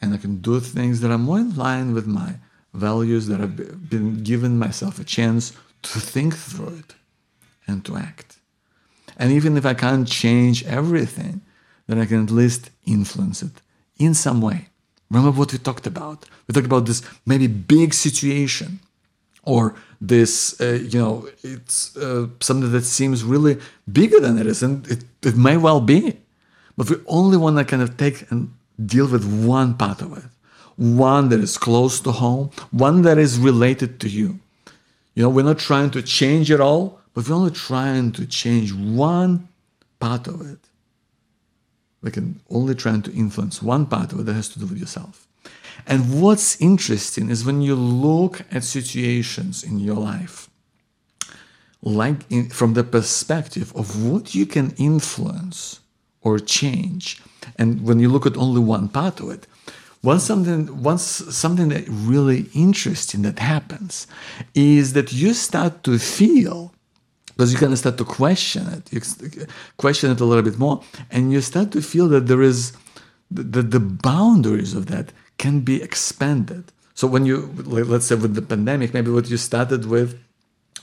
and 0.00 0.14
I 0.14 0.16
can 0.16 0.38
do 0.38 0.58
things 0.60 1.00
that 1.00 1.10
are 1.10 1.18
more 1.18 1.38
in 1.38 1.54
line 1.54 1.94
with 1.94 2.06
my 2.06 2.36
values, 2.72 3.26
that 3.28 3.40
I've 3.40 3.88
been 3.88 4.22
given 4.22 4.58
myself 4.58 4.98
a 4.98 5.04
chance 5.04 5.52
to 5.82 6.00
think 6.00 6.34
through 6.34 6.78
it 6.78 6.94
and 7.66 7.84
to 7.84 7.96
act. 7.96 8.38
And 9.16 9.30
even 9.30 9.56
if 9.56 9.64
I 9.64 9.74
can't 9.74 10.08
change 10.08 10.64
everything, 10.64 11.42
then 11.86 11.98
I 12.00 12.06
can 12.06 12.24
at 12.24 12.30
least 12.30 12.70
influence 12.86 13.42
it 13.42 13.62
in 13.98 14.14
some 14.14 14.40
way. 14.40 14.68
Remember 15.14 15.38
what 15.38 15.52
we 15.52 15.58
talked 15.58 15.86
about? 15.86 16.26
We 16.46 16.52
talked 16.52 16.66
about 16.66 16.86
this 16.86 17.00
maybe 17.24 17.46
big 17.46 17.94
situation 17.94 18.80
or 19.44 19.76
this, 20.00 20.60
uh, 20.60 20.80
you 20.92 20.98
know, 20.98 21.28
it's 21.42 21.96
uh, 21.96 22.26
something 22.40 22.72
that 22.72 22.82
seems 22.82 23.22
really 23.22 23.58
bigger 23.90 24.18
than 24.18 24.38
it 24.38 24.46
is, 24.46 24.62
and 24.62 24.86
it, 24.88 25.04
it 25.22 25.36
may 25.36 25.56
well 25.56 25.80
be. 25.80 26.16
But 26.76 26.90
we 26.90 26.96
only 27.06 27.36
want 27.36 27.58
to 27.58 27.64
kind 27.64 27.82
of 27.82 27.96
take 27.96 28.28
and 28.32 28.52
deal 28.84 29.06
with 29.06 29.24
one 29.46 29.74
part 29.74 30.02
of 30.02 30.18
it, 30.18 30.24
one 30.76 31.28
that 31.28 31.38
is 31.38 31.56
close 31.58 32.00
to 32.00 32.10
home, 32.10 32.50
one 32.72 33.02
that 33.02 33.16
is 33.16 33.38
related 33.38 34.00
to 34.00 34.08
you. 34.08 34.40
You 35.14 35.22
know, 35.22 35.28
we're 35.28 35.44
not 35.44 35.60
trying 35.60 35.92
to 35.92 36.02
change 36.02 36.50
it 36.50 36.60
all, 36.60 36.98
but 37.12 37.28
we're 37.28 37.36
only 37.36 37.52
trying 37.52 38.10
to 38.12 38.26
change 38.26 38.72
one 38.72 39.46
part 40.00 40.26
of 40.26 40.40
it 40.40 40.58
we 42.04 42.10
can 42.10 42.40
only 42.50 42.74
try 42.74 43.00
to 43.00 43.12
influence 43.12 43.62
one 43.62 43.86
part 43.86 44.12
of 44.12 44.20
it 44.20 44.26
that 44.26 44.34
has 44.34 44.50
to 44.50 44.58
do 44.58 44.66
with 44.66 44.78
yourself. 44.78 45.26
And 45.86 46.20
what's 46.20 46.60
interesting 46.60 47.30
is 47.30 47.44
when 47.44 47.62
you 47.62 47.74
look 47.74 48.42
at 48.52 48.62
situations 48.62 49.64
in 49.64 49.78
your 49.78 49.96
life, 49.96 50.48
like 51.82 52.30
in, 52.30 52.50
from 52.50 52.74
the 52.74 52.84
perspective 52.84 53.74
of 53.74 54.04
what 54.04 54.34
you 54.34 54.44
can 54.44 54.74
influence 54.76 55.80
or 56.20 56.38
change, 56.38 57.22
and 57.56 57.82
when 57.84 57.98
you 57.98 58.10
look 58.10 58.26
at 58.26 58.36
only 58.36 58.60
one 58.60 58.88
part 58.88 59.20
of 59.20 59.30
it, 59.30 59.46
once 60.02 60.24
something, 60.24 60.82
once 60.82 61.02
something 61.02 61.70
that 61.70 61.84
really 61.88 62.46
interesting 62.54 63.22
that 63.22 63.38
happens 63.38 64.06
is 64.54 64.92
that 64.92 65.14
you 65.14 65.32
start 65.32 65.82
to 65.84 65.98
feel 65.98 66.73
because 67.36 67.52
you 67.52 67.58
kind 67.58 67.72
of 67.72 67.78
start 67.78 67.98
to 67.98 68.04
question 68.04 68.66
it. 68.68 68.92
You 68.92 69.00
question 69.76 70.10
it 70.10 70.20
a 70.20 70.24
little 70.24 70.44
bit 70.44 70.58
more 70.58 70.82
and 71.10 71.32
you 71.32 71.40
start 71.40 71.72
to 71.72 71.82
feel 71.82 72.08
that 72.08 72.28
there 72.28 72.42
is 72.42 72.72
the, 73.30 73.62
the 73.62 73.80
boundaries 73.80 74.74
of 74.74 74.86
that 74.86 75.12
can 75.38 75.60
be 75.60 75.82
expanded. 75.82 76.70
So 76.94 77.08
when 77.08 77.26
you 77.26 77.52
let's 77.64 78.06
say 78.06 78.14
with 78.14 78.34
the 78.34 78.42
pandemic 78.42 78.94
maybe 78.94 79.10
what 79.10 79.28
you 79.28 79.36
started 79.36 79.86
with 79.86 80.16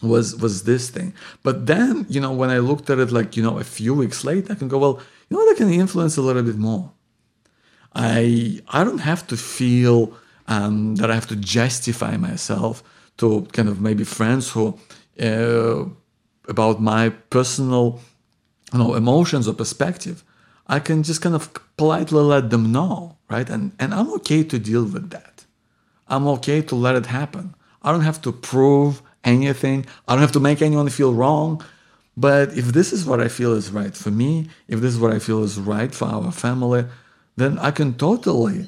was 0.02 0.36
was 0.36 0.64
this 0.64 0.90
thing. 0.90 1.14
But 1.42 1.68
then 1.68 2.06
you 2.10 2.20
know 2.20 2.34
when 2.34 2.50
i 2.50 2.58
looked 2.58 2.90
at 2.90 3.00
it 3.00 3.12
like 3.12 3.38
you 3.38 3.44
know 3.44 3.58
a 3.58 3.64
few 3.64 3.94
weeks 3.94 4.26
later 4.26 4.52
i 4.52 4.56
can 4.56 4.68
go 4.68 4.78
well 4.78 5.00
you 5.30 5.38
know 5.38 5.44
what 5.44 5.56
i 5.56 5.58
can 5.58 5.72
influence 5.72 6.18
a 6.18 6.22
little 6.22 6.44
bit 6.44 6.58
more. 6.58 6.92
I 7.94 8.62
i 8.68 8.84
don't 8.84 9.06
have 9.12 9.26
to 9.28 9.38
feel 9.38 10.14
um, 10.48 10.96
that 10.96 11.10
i 11.10 11.16
have 11.16 11.28
to 11.28 11.38
justify 11.38 12.18
myself 12.18 12.84
to 13.18 13.48
kind 13.54 13.70
of 13.70 13.80
maybe 13.80 14.04
friends 14.04 14.50
who 14.52 14.78
uh, 15.22 15.86
about 16.48 16.82
my 16.82 17.10
personal 17.10 18.00
you 18.74 18.80
know, 18.80 18.96
emotions 18.96 19.48
or 19.48 19.54
perspective, 19.54 20.24
I 20.68 20.80
can 20.80 21.04
just 21.04 21.22
kind 21.22 21.36
of 21.36 21.52
politely 21.78 22.22
let 22.22 22.50
them 22.50 22.72
know, 22.72 23.18
right? 23.30 23.50
And, 23.50 23.74
and 23.80 23.94
I'm 23.94 24.12
okay 24.14 24.44
to 24.44 24.60
deal 24.60 24.86
with 24.86 25.10
that. 25.10 25.46
I'm 26.08 26.28
okay 26.28 26.62
to 26.62 26.76
let 26.76 26.96
it 26.96 27.08
happen. 27.08 27.56
I 27.82 27.92
don't 27.92 28.02
have 28.02 28.22
to 28.22 28.32
prove 28.32 29.02
anything. 29.24 29.86
I 30.08 30.14
don't 30.14 30.22
have 30.22 30.32
to 30.34 30.40
make 30.40 30.62
anyone 30.62 30.90
feel 30.90 31.14
wrong. 31.14 31.64
But 32.16 32.58
if 32.58 32.68
this 32.68 32.94
is 32.94 33.06
what 33.06 33.20
I 33.20 33.28
feel 33.28 33.54
is 33.54 33.72
right 33.72 33.96
for 33.96 34.12
me, 34.12 34.50
if 34.68 34.82
this 34.82 34.94
is 34.94 35.00
what 35.00 35.14
I 35.14 35.20
feel 35.20 35.44
is 35.44 35.58
right 35.58 35.94
for 35.94 36.06
our 36.06 36.32
family, 36.32 36.86
then 37.38 37.58
I 37.60 37.72
can 37.72 37.94
totally 37.96 38.68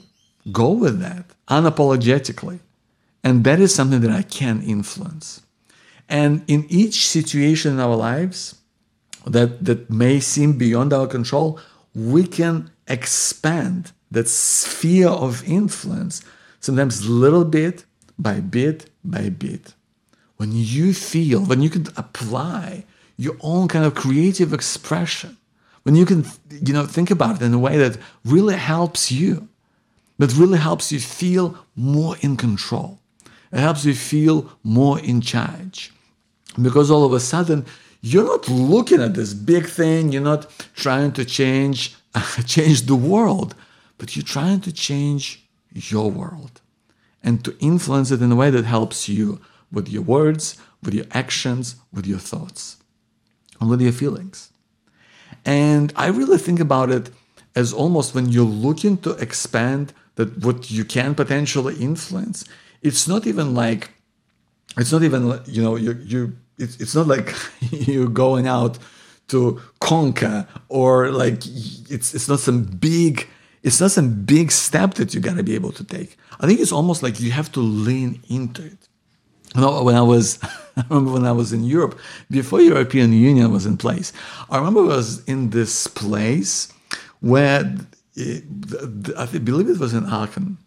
go 0.52 0.72
with 0.72 1.00
that 1.00 1.26
unapologetically. 1.48 2.60
And 3.24 3.44
that 3.44 3.60
is 3.60 3.74
something 3.74 4.02
that 4.02 4.12
I 4.12 4.24
can 4.24 4.62
influence. 4.62 5.43
And 6.14 6.44
in 6.48 6.68
each 6.70 7.08
situation 7.08 7.74
in 7.74 7.80
our 7.80 7.96
lives 7.96 8.60
that, 9.26 9.66
that 9.66 9.90
may 9.90 10.20
seem 10.20 10.60
beyond 10.60 10.94
our 10.94 11.08
control, 11.08 11.60
we 11.96 12.28
can 12.28 12.70
expand 12.88 13.94
that 14.12 14.28
sphere 14.28 15.10
of 15.10 15.44
influence, 15.50 16.24
sometimes 16.60 17.10
little 17.10 17.44
bit 17.44 17.86
by 18.20 18.42
bit 18.42 18.92
by 19.04 19.30
bit. 19.30 19.74
When 20.38 20.52
you 20.52 20.94
feel, 20.94 21.40
when 21.42 21.64
you 21.64 21.72
can 21.72 21.88
apply 21.98 22.86
your 23.18 23.36
own 23.42 23.68
kind 23.68 23.84
of 23.84 23.96
creative 23.96 24.54
expression, 24.54 25.38
when 25.82 25.96
you 25.96 26.06
can, 26.06 26.28
you 26.52 26.74
know, 26.74 26.86
think 26.86 27.10
about 27.10 27.38
it 27.38 27.42
in 27.42 27.56
a 27.56 27.60
way 27.60 27.78
that 27.78 27.98
really 28.24 28.56
helps 28.56 29.12
you, 29.12 29.48
that 30.20 30.36
really 30.36 30.60
helps 30.60 30.92
you 30.92 31.00
feel 31.00 31.58
more 31.76 32.18
in 32.22 32.38
control. 32.38 33.00
It 33.52 33.62
helps 33.62 33.84
you 33.84 33.96
feel 33.96 34.52
more 34.64 35.00
in 35.00 35.20
charge 35.20 35.92
because 36.62 36.92
all 36.92 37.06
of 37.06 37.14
a 37.14 37.20
sudden 37.20 37.66
you're 38.02 38.26
not 38.26 38.48
looking 38.50 39.02
at 39.02 39.14
this 39.14 39.34
big 39.34 39.66
thing 39.68 40.12
you're 40.12 40.22
not 40.22 40.50
trying 40.76 41.12
to 41.12 41.26
change 41.26 41.96
change 42.46 42.84
the 42.84 42.96
world 42.96 43.56
but 43.98 44.16
you're 44.16 44.24
trying 44.24 44.60
to 44.62 44.72
change 44.72 45.46
your 45.74 46.12
world 46.12 46.62
and 47.24 47.44
to 47.44 47.58
influence 47.60 48.12
it 48.12 48.22
in 48.22 48.32
a 48.32 48.36
way 48.36 48.50
that 48.50 48.66
helps 48.66 49.10
you 49.10 49.40
with 49.72 49.90
your 49.90 50.04
words 50.04 50.58
with 50.82 50.94
your 50.94 51.06
actions 51.12 51.76
with 51.92 52.06
your 52.06 52.20
thoughts 52.20 52.78
and 53.60 53.70
with 53.70 53.82
your 53.82 53.94
feelings. 53.94 54.52
And 55.46 55.92
i 55.96 56.08
really 56.08 56.38
think 56.38 56.60
about 56.60 56.90
it 56.92 57.10
as 57.56 57.74
almost 57.74 58.14
when 58.16 58.30
you're 58.30 58.46
looking 58.46 58.98
to 58.98 59.12
expand 59.12 59.94
that 60.16 60.44
what 60.44 60.70
you 60.70 60.86
can 60.86 61.16
potentially 61.16 61.76
influence 61.76 62.46
it's 62.84 63.08
not 63.08 63.26
even 63.26 63.56
like 63.56 63.92
it's 64.78 64.92
not 64.92 65.04
even 65.04 65.40
you 65.46 65.62
know 65.64 65.76
you 65.76 65.94
you 66.04 66.34
it's, 66.58 66.80
it's 66.80 66.96
not 66.96 67.08
like 67.08 67.34
you're 67.72 68.08
going 68.08 68.48
out 68.48 68.78
to 69.30 69.62
conquer 69.80 70.48
or 70.70 71.12
like 71.12 71.46
it's 71.90 72.14
it's 72.14 72.28
not 72.28 72.40
some 72.40 72.64
big 72.64 73.28
it's 73.64 73.80
not 73.80 73.92
some 73.92 74.26
big 74.26 74.52
step 74.52 74.96
that 74.96 75.14
you 75.14 75.22
got 75.22 75.38
to 75.38 75.44
be 75.44 75.56
able 75.56 75.72
to 75.72 75.86
take. 75.86 76.18
I 76.42 76.48
think 76.48 76.60
it's 76.60 76.74
almost 76.74 77.02
like 77.02 77.22
you 77.22 77.32
have 77.32 77.50
to 77.54 77.62
lean 77.62 78.22
into 78.30 78.66
it. 78.66 78.90
You 79.56 79.62
know 79.62 79.84
when 79.84 79.96
i 79.96 80.02
was 80.02 80.40
i 80.78 80.84
remember 80.90 81.12
when 81.12 81.26
i 81.26 81.32
was 81.32 81.54
in 81.54 81.64
europe 81.64 82.00
before 82.32 82.60
european 82.60 83.14
union 83.14 83.52
was 83.52 83.68
in 83.68 83.78
place 83.78 84.12
i 84.50 84.58
remember 84.58 84.82
i 84.82 84.96
was 84.96 85.24
in 85.26 85.52
this 85.52 85.86
place 85.86 86.74
where 87.20 87.60
eh, 88.18 88.40
it, 88.42 89.16
i 89.16 89.26
believe 89.28 89.70
it 89.70 89.78
was 89.78 89.94
in 89.94 90.06
aachen 90.06 90.58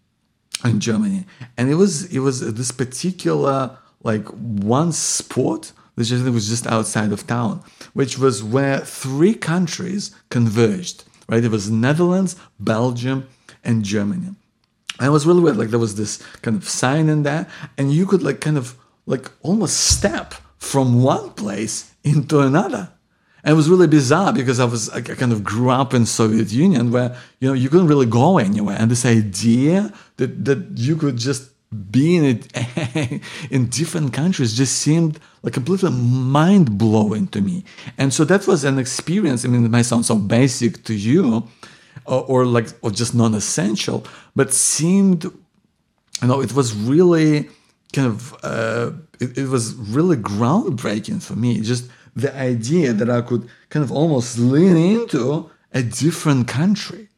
in 0.64 0.80
Germany, 0.80 1.26
and 1.56 1.70
it 1.70 1.74
was 1.74 2.04
it 2.06 2.20
was 2.20 2.40
this 2.54 2.70
particular 2.70 3.76
like 4.06 4.26
one 4.28 4.92
spot 4.92 5.72
which 5.96 6.10
was 6.10 6.48
just 6.48 6.66
outside 6.66 7.10
of 7.10 7.26
town, 7.26 7.62
which 7.94 8.18
was 8.18 8.44
where 8.44 8.80
three 8.80 9.34
countries 9.34 10.14
converged. 10.28 11.04
Right, 11.28 11.42
it 11.42 11.50
was 11.50 11.70
Netherlands, 11.70 12.36
Belgium, 12.60 13.28
and 13.64 13.82
Germany. 13.82 14.28
And 14.98 15.08
it 15.08 15.10
was 15.10 15.26
really 15.26 15.40
weird. 15.40 15.56
Like 15.56 15.70
there 15.70 15.80
was 15.80 15.96
this 15.96 16.22
kind 16.42 16.56
of 16.56 16.68
sign 16.68 17.08
in 17.08 17.24
there, 17.24 17.48
and 17.76 17.92
you 17.92 18.06
could 18.06 18.22
like 18.22 18.40
kind 18.40 18.56
of 18.56 18.76
like 19.06 19.30
almost 19.42 19.78
step 19.78 20.34
from 20.58 21.02
one 21.02 21.30
place 21.30 21.92
into 22.04 22.40
another. 22.40 22.90
And 23.42 23.52
it 23.54 23.56
was 23.56 23.68
really 23.68 23.86
bizarre 23.88 24.32
because 24.32 24.60
I 24.60 24.66
was 24.66 24.88
I 24.90 25.00
kind 25.00 25.32
of 25.32 25.42
grew 25.42 25.70
up 25.70 25.94
in 25.94 26.06
Soviet 26.06 26.52
Union 26.52 26.92
where 26.92 27.16
you 27.40 27.48
know 27.48 27.54
you 27.54 27.68
couldn't 27.68 27.88
really 27.88 28.06
go 28.06 28.38
anywhere, 28.38 28.76
and 28.78 28.90
this 28.90 29.06
idea 29.06 29.92
that 30.18 30.44
that 30.44 30.60
you 30.76 30.94
could 30.94 31.16
just 31.16 31.55
be 31.90 32.16
in 32.16 32.24
it 32.24 33.22
in 33.50 33.66
different 33.66 34.12
countries 34.12 34.56
just 34.56 34.78
seemed 34.78 35.18
like 35.42 35.54
completely 35.54 35.90
mind 35.90 36.78
blowing 36.78 37.26
to 37.28 37.40
me. 37.40 37.64
And 37.98 38.12
so 38.12 38.24
that 38.24 38.46
was 38.46 38.64
an 38.64 38.78
experience. 38.78 39.44
I 39.44 39.48
mean, 39.48 39.64
it 39.64 39.70
might 39.70 39.82
sound 39.82 40.06
so 40.06 40.16
basic 40.16 40.84
to 40.84 40.94
you, 40.94 41.48
or, 42.04 42.24
or 42.24 42.46
like 42.46 42.68
or 42.82 42.90
just 42.90 43.14
non 43.14 43.34
essential, 43.34 44.06
but 44.34 44.52
seemed 44.52 45.24
you 45.24 46.28
know 46.28 46.40
it 46.40 46.54
was 46.54 46.74
really 46.74 47.48
kind 47.92 48.08
of 48.08 48.34
uh, 48.44 48.92
it, 49.20 49.38
it 49.38 49.48
was 49.48 49.74
really 49.74 50.16
groundbreaking 50.16 51.22
for 51.22 51.34
me. 51.34 51.60
Just 51.60 51.90
the 52.14 52.34
idea 52.34 52.92
that 52.92 53.10
I 53.10 53.20
could 53.20 53.48
kind 53.68 53.84
of 53.84 53.92
almost 53.92 54.38
lean 54.38 54.76
into 54.76 55.50
a 55.72 55.82
different 55.82 56.48
country. 56.48 57.08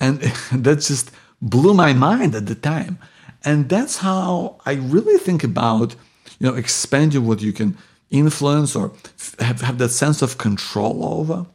And 0.00 0.20
that 0.52 0.80
just 0.80 1.10
blew 1.42 1.74
my 1.74 1.92
mind 1.92 2.34
at 2.34 2.46
the 2.46 2.54
time. 2.54 2.98
And 3.44 3.68
that's 3.68 3.98
how 3.98 4.58
I 4.66 4.74
really 4.74 5.18
think 5.18 5.44
about, 5.44 5.94
you 6.38 6.48
know, 6.48 6.54
expanding 6.54 7.26
what 7.26 7.40
you 7.40 7.52
can 7.52 7.76
influence 8.10 8.74
or 8.74 8.92
have, 9.38 9.60
have 9.60 9.78
that 9.78 9.90
sense 9.90 10.22
of 10.22 10.38
control 10.38 11.04
over. 11.04 11.46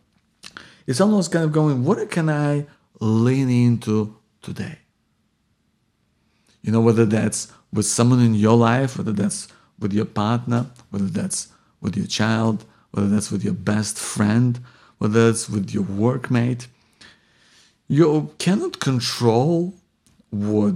It's 0.88 1.02
almost 1.02 1.32
kind 1.32 1.46
of 1.46 1.52
going, 1.52 1.84
what 1.84 2.10
can 2.12 2.30
I 2.30 2.66
lean 3.00 3.50
into 3.50 4.16
today? 4.42 4.80
You 6.62 6.72
know, 6.72 6.82
whether 6.82 7.06
that's 7.06 7.52
with 7.72 7.86
someone 7.86 8.22
in 8.22 8.36
your 8.36 8.56
life, 8.56 8.98
whether 8.98 9.12
that's 9.12 9.48
with 9.80 9.94
your 9.94 10.06
partner, 10.06 10.68
whether 10.92 11.06
that's 11.06 11.50
with 11.82 11.98
your 11.98 12.06
child, 12.08 12.66
whether 12.92 13.08
that's 13.08 13.32
with 13.32 13.44
your 13.44 13.54
best 13.54 13.98
friend, 13.98 14.60
whether 15.00 15.30
it's 15.30 15.50
with 15.50 15.72
your 15.72 15.84
workmate. 15.84 16.68
You 17.88 18.34
cannot 18.38 18.80
control 18.80 19.74
what 20.30 20.75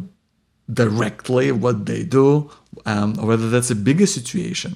directly 0.71 1.51
what 1.51 1.85
they 1.85 2.03
do, 2.03 2.49
um, 2.85 3.15
or 3.19 3.27
whether 3.27 3.49
that's 3.49 3.71
a 3.71 3.75
bigger 3.75 4.05
situation, 4.05 4.75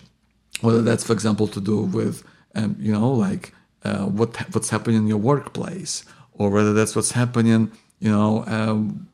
whether 0.62 0.81
that's, 0.81 1.03
for 1.03 1.13
example, 1.13 1.48
to 1.48 1.60
do 1.60 1.81
with, 1.81 2.24
um, 2.55 2.75
you 2.79 2.91
know, 2.93 3.12
like 3.12 3.53
uh, 3.83 4.05
what 4.05 4.36
what's 4.53 4.69
happening 4.69 4.98
in 4.98 5.07
your 5.07 5.17
workplace, 5.17 6.05
or 6.33 6.50
whether 6.50 6.74
that's 6.74 6.95
what's 6.95 7.12
happening, 7.12 7.71
you 8.00 8.12
know, 8.12 8.43
um, 8.48 9.07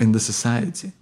in 0.00 0.12
the 0.12 0.20
society. 0.20 0.92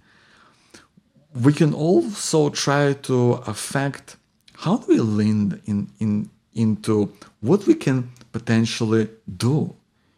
We 1.41 1.51
can 1.51 1.73
also 1.73 2.49
try 2.49 2.93
to 2.93 3.41
affect 3.47 4.17
how 4.57 4.77
do 4.77 4.85
we 4.87 4.99
lean 4.99 5.59
in, 5.65 5.89
in, 5.99 6.29
into 6.53 7.11
what 7.41 7.65
we 7.65 7.73
can 7.73 8.11
potentially 8.31 9.09
do 9.35 9.75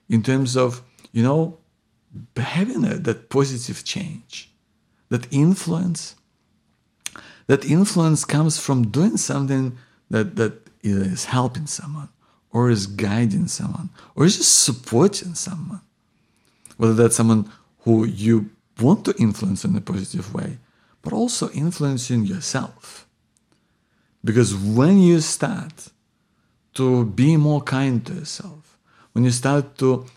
in 0.09 0.21
terms 0.21 0.57
of, 0.57 0.83
you 1.13 1.23
know, 1.23 1.57
having 2.35 2.81
that 2.81 3.29
positive 3.29 3.83
change, 3.83 4.51
that 5.15 5.31
influence. 5.31 6.15
That 7.47 7.63
influence 7.63 8.25
comes 8.25 8.59
from 8.59 8.89
doing 8.89 9.17
something 9.17 9.77
that, 10.09 10.35
that 10.35 10.53
is 10.83 11.25
helping 11.25 11.67
someone, 11.67 12.09
or 12.51 12.69
is 12.69 12.85
guiding 12.87 13.47
someone, 13.47 13.89
or 14.15 14.25
is 14.25 14.37
just 14.37 14.63
supporting 14.63 15.35
someone. 15.35 15.81
Whether 16.77 16.93
that's 16.93 17.15
someone 17.15 17.49
who 17.79 18.05
you 18.05 18.49
want 18.81 19.05
to 19.05 19.15
influence 19.17 19.63
in 19.63 19.75
a 19.75 19.81
positive 19.81 20.33
way, 20.33 20.57
but 21.01 21.13
also 21.13 21.49
influencing 21.51 22.25
yourself 22.25 23.05
because 24.25 24.55
when 24.55 24.99
you 24.99 25.21
start 25.21 25.89
to 26.73 27.05
be 27.05 27.37
more 27.37 27.61
kind 27.61 28.03
to 28.07 28.13
yourself, 28.13 28.77
when 29.13 29.23
you 29.23 29.31
start 29.31 29.77
to 29.77 30.07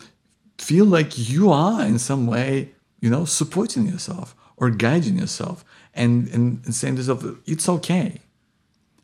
feel 0.57 0.85
like 0.85 1.29
you 1.29 1.51
are 1.51 1.85
in 1.85 1.99
some 1.99 2.25
way, 2.25 2.71
you 2.99 3.09
know, 3.09 3.23
supporting 3.23 3.85
yourself 3.85 4.35
or 4.59 4.69
guiding 4.69 5.17
yourself 5.17 5.65
and, 5.93 6.27
and, 6.29 6.61
and 6.65 6.75
saying 6.75 6.95
to 6.95 7.01
yourself, 7.01 7.23
it's 7.45 7.67
okay. 7.67 8.21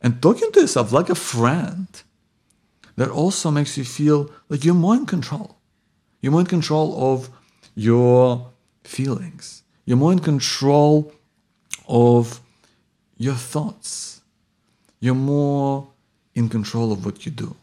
And 0.02 0.22
talking 0.22 0.52
to 0.52 0.62
yourself 0.62 0.92
like 0.92 1.10
a 1.10 1.16
friend, 1.16 1.88
that 2.98 3.10
also 3.10 3.52
makes 3.52 3.78
you 3.78 3.84
feel 3.84 4.32
like 4.48 4.64
you're 4.64 4.74
more 4.74 4.96
in 4.96 5.06
control. 5.06 5.58
You're 6.22 6.32
more 6.32 6.42
in 6.42 6.48
control 6.48 7.14
of 7.14 7.30
your 7.76 8.52
feelings. 8.84 9.64
You're 9.86 9.98
more 9.98 10.14
in 10.14 10.20
control 10.20 11.12
of 11.88 12.40
your 13.18 13.36
thoughts 13.36 14.16
you're 15.06 15.14
more 15.14 15.88
in 16.34 16.50
control 16.50 16.92
of 16.92 17.06
what 17.06 17.26
you 17.26 17.32
do 17.32 17.56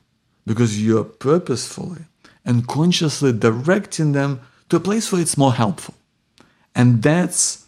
because 0.47 0.81
you're 0.81 1.03
purposefully 1.03 2.03
and 2.45 2.69
consciously 2.69 3.33
directing 3.33 4.13
them 4.13 4.41
to 4.69 4.77
a 4.77 4.81
place 4.81 5.11
where 5.11 5.21
it's 5.21 5.37
more 5.37 5.53
helpful. 5.53 5.95
And 6.75 7.03
that's, 7.03 7.62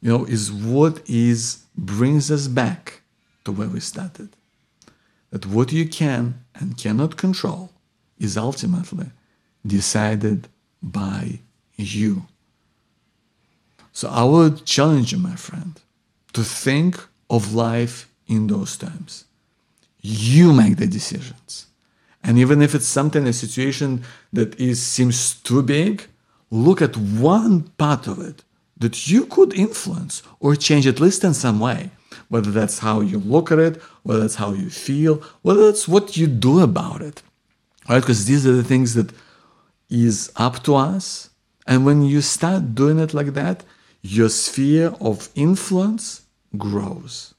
you 0.00 0.10
know, 0.10 0.24
is 0.24 0.52
what 0.52 1.02
is 1.08 1.64
brings 1.76 2.30
us 2.30 2.48
back 2.48 3.02
to 3.44 3.52
where 3.52 3.68
we 3.68 3.80
started. 3.80 4.30
That 5.30 5.46
what 5.46 5.72
you 5.72 5.88
can 5.88 6.44
and 6.54 6.76
cannot 6.76 7.16
control 7.16 7.70
is 8.18 8.36
ultimately 8.36 9.10
decided 9.66 10.48
by 10.82 11.40
you. 11.76 12.26
So 13.92 14.08
I 14.08 14.24
would 14.24 14.64
challenge 14.64 15.12
you, 15.12 15.18
my 15.18 15.36
friend, 15.36 15.80
to 16.32 16.44
think 16.44 17.00
of 17.28 17.54
life 17.54 18.08
in 18.26 18.46
those 18.46 18.76
terms. 18.76 19.24
You 20.00 20.52
make 20.52 20.76
the 20.76 20.86
decisions. 20.86 21.66
And 22.22 22.38
even 22.38 22.62
if 22.62 22.74
it's 22.74 22.86
something, 22.86 23.26
a 23.26 23.32
situation 23.32 24.04
that 24.32 24.58
is 24.60 24.82
seems 24.82 25.34
too 25.34 25.62
big, 25.62 26.06
look 26.50 26.80
at 26.80 26.96
one 26.96 27.62
part 27.76 28.06
of 28.06 28.20
it 28.20 28.44
that 28.78 29.08
you 29.08 29.26
could 29.26 29.54
influence 29.54 30.22
or 30.40 30.56
change 30.56 30.86
at 30.86 31.00
least 31.00 31.24
in 31.24 31.34
some 31.34 31.60
way. 31.60 31.90
Whether 32.28 32.50
that's 32.50 32.78
how 32.78 33.00
you 33.00 33.18
look 33.18 33.50
at 33.50 33.58
it, 33.58 33.80
whether 34.02 34.20
that's 34.20 34.36
how 34.36 34.52
you 34.52 34.70
feel, 34.70 35.22
whether 35.42 35.64
that's 35.66 35.88
what 35.88 36.16
you 36.16 36.26
do 36.26 36.60
about 36.60 37.02
it. 37.02 37.22
Right? 37.88 38.00
Because 38.00 38.26
these 38.26 38.46
are 38.46 38.52
the 38.52 38.64
things 38.64 38.94
that 38.94 39.12
is 39.88 40.30
up 40.36 40.62
to 40.64 40.74
us. 40.74 41.30
And 41.66 41.84
when 41.84 42.02
you 42.02 42.20
start 42.20 42.74
doing 42.74 42.98
it 42.98 43.14
like 43.14 43.34
that, 43.34 43.64
your 44.02 44.28
sphere 44.28 44.94
of 45.00 45.28
influence 45.34 46.22
grows 46.56 47.34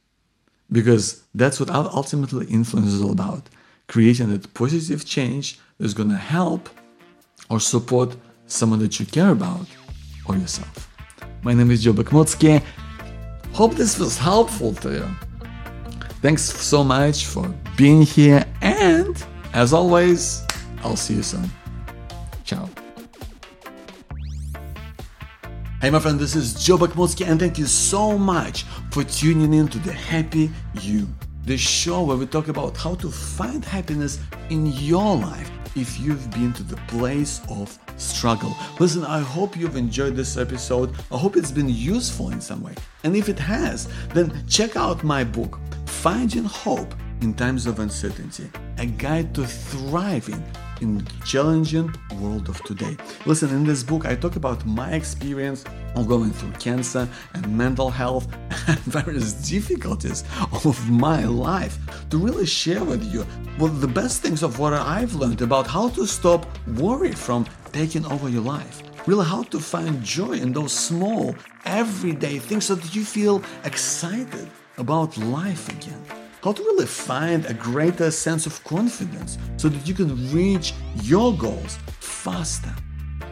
because 0.71 1.23
that's 1.33 1.59
what 1.59 1.69
ultimately 1.69 2.45
influence 2.47 2.89
is 2.89 3.01
all 3.01 3.11
about 3.11 3.49
creating 3.87 4.29
that 4.29 4.53
positive 4.53 5.03
change 5.05 5.59
that's 5.79 5.93
going 5.93 6.09
to 6.09 6.15
help 6.15 6.69
or 7.49 7.59
support 7.59 8.15
someone 8.45 8.79
that 8.79 8.99
you 8.99 9.05
care 9.05 9.31
about 9.31 9.65
or 10.25 10.35
yourself. 10.35 10.88
My 11.41 11.53
name 11.53 11.71
is 11.71 11.81
Joe 11.81 11.93
Bakhmutsky. 11.93 12.61
Hope 13.53 13.75
this 13.75 13.97
was 13.97 14.17
helpful 14.17 14.73
to 14.75 14.91
you. 14.91 15.07
Thanks 16.21 16.41
so 16.41 16.83
much 16.83 17.27
for 17.27 17.47
being 17.77 18.01
here, 18.01 18.45
and 18.61 19.15
as 19.53 19.71
always, 19.71 20.45
I'll 20.83 20.97
see 20.97 21.15
you 21.15 21.23
soon. 21.23 21.49
Ciao. 22.43 22.69
Hey, 25.79 25.89
my 25.89 25.99
friend, 25.99 26.19
this 26.19 26.35
is 26.35 26.53
Joe 26.55 26.77
Bakhmutsky, 26.77 27.25
and 27.25 27.39
thank 27.39 27.57
you 27.57 27.67
so 27.67 28.17
much 28.17 28.63
for 28.91 29.05
tuning 29.05 29.53
in 29.53 29.69
to 29.69 29.79
the 29.79 29.93
Happy 29.93 30.51
You, 30.81 31.07
the 31.45 31.55
show 31.55 32.03
where 32.03 32.17
we 32.17 32.25
talk 32.25 32.49
about 32.49 32.75
how 32.75 32.95
to 32.95 33.09
find 33.09 33.63
happiness 33.63 34.19
in 34.49 34.65
your 34.65 35.15
life 35.15 35.49
if 35.75 36.01
you've 36.01 36.29
been 36.31 36.51
to 36.51 36.63
the 36.63 36.75
place 36.87 37.39
of 37.49 37.79
struggle. 37.99 38.55
Listen, 38.79 39.05
I 39.05 39.19
hope 39.19 39.55
you've 39.55 39.75
enjoyed 39.75 40.15
this 40.15 40.37
episode. 40.37 40.95
I 41.11 41.17
hope 41.17 41.37
it's 41.37 41.51
been 41.51 41.69
useful 41.69 42.31
in 42.31 42.41
some 42.41 42.63
way. 42.63 42.73
And 43.03 43.15
if 43.15 43.29
it 43.29 43.39
has, 43.39 43.87
then 44.13 44.43
check 44.47 44.75
out 44.75 45.03
my 45.03 45.23
book, 45.23 45.59
Finding 45.85 46.45
Hope 46.45 46.93
in 47.21 47.33
Times 47.33 47.65
of 47.65 47.79
Uncertainty, 47.79 48.49
a 48.77 48.85
guide 48.85 49.35
to 49.35 49.45
thriving 49.45 50.43
in 50.81 50.97
the 50.97 51.05
challenging 51.25 51.93
world 52.19 52.49
of 52.49 52.61
today. 52.63 52.97
Listen, 53.25 53.49
in 53.49 53.63
this 53.63 53.83
book, 53.83 54.05
I 54.05 54.15
talk 54.15 54.35
about 54.35 54.65
my 54.65 54.91
experience 54.91 55.63
of 55.95 56.07
going 56.07 56.31
through 56.31 56.51
cancer 56.53 57.07
and 57.33 57.57
mental 57.57 57.89
health 57.89 58.27
and 58.67 58.79
various 58.79 59.33
difficulties 59.33 60.23
of 60.65 60.89
my 60.89 61.25
life 61.25 61.77
to 62.09 62.17
really 62.17 62.45
share 62.45 62.83
with 62.83 63.03
you 63.13 63.23
what 63.57 63.79
the 63.81 63.87
best 63.87 64.21
things 64.21 64.43
of 64.43 64.59
what 64.59 64.73
I've 64.73 65.15
learned 65.15 65.41
about 65.41 65.67
how 65.67 65.89
to 65.89 66.05
stop 66.05 66.45
worry 66.77 67.11
from 67.11 67.45
taking 67.71 68.05
over 68.05 68.29
your 68.29 68.41
life 68.43 68.83
really 69.09 69.25
how 69.25 69.43
to 69.43 69.59
find 69.59 70.03
joy 70.03 70.33
in 70.33 70.53
those 70.53 70.71
small, 70.71 71.35
everyday 71.65 72.37
things 72.37 72.65
so 72.65 72.75
that 72.75 72.95
you 72.95 73.03
feel 73.03 73.41
excited 73.63 74.47
about 74.77 75.17
life 75.17 75.67
again. 75.69 76.18
How 76.41 76.53
to 76.53 76.63
really 76.63 76.85
find 76.85 77.45
a 77.45 77.53
greater 77.53 78.09
sense 78.11 78.45
of 78.45 78.63
confidence 78.63 79.37
so 79.57 79.67
that 79.67 79.85
you 79.85 79.93
can 79.93 80.31
reach 80.31 80.73
your 81.03 81.35
goals 81.35 81.77
faster. 81.99 82.73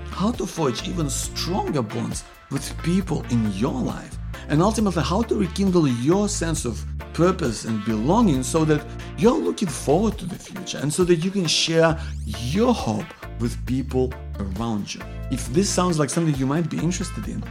How 0.10 0.32
to 0.32 0.46
forge 0.46 0.86
even 0.90 1.10
stronger 1.10 1.82
bonds 1.82 2.26
with 2.52 2.78
people 2.84 3.24
in 3.30 3.50
your 3.54 3.72
life. 3.72 4.18
And 4.50 4.62
ultimately, 4.62 5.04
how 5.04 5.22
to 5.22 5.36
rekindle 5.36 5.88
your 5.88 6.28
sense 6.28 6.66
of 6.66 6.84
purpose 7.14 7.64
and 7.64 7.84
belonging 7.86 8.44
so 8.44 8.66
that 8.66 8.86
you're 9.18 9.32
looking 9.38 9.70
forward 9.70 10.18
to 10.18 10.26
the 10.26 10.38
future 10.38 10.80
and 10.80 10.94
so 10.94 11.06
that 11.06 11.24
you 11.24 11.32
can 11.32 11.48
share 11.48 11.98
your 12.26 12.74
hope 12.74 13.08
with 13.40 13.66
people 13.66 14.14
around 14.40 14.94
you. 14.94 15.02
If 15.32 15.48
this 15.54 15.70
sounds 15.70 15.98
like 15.98 16.10
something 16.10 16.36
you 16.36 16.46
might 16.46 16.70
be 16.70 16.78
interested 16.78 17.26
in, 17.28 17.42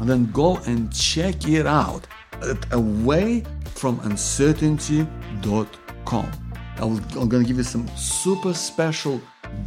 then 0.00 0.30
go 0.32 0.56
and 0.66 0.92
check 0.92 1.48
it 1.48 1.66
out 1.66 2.08
at 2.42 2.72
awayfromuncertainty.com. 3.76 6.30
I'm 6.78 7.28
going 7.28 7.42
to 7.42 7.48
give 7.48 7.56
you 7.56 7.62
some 7.62 7.88
super 7.96 8.52
special 8.52 9.18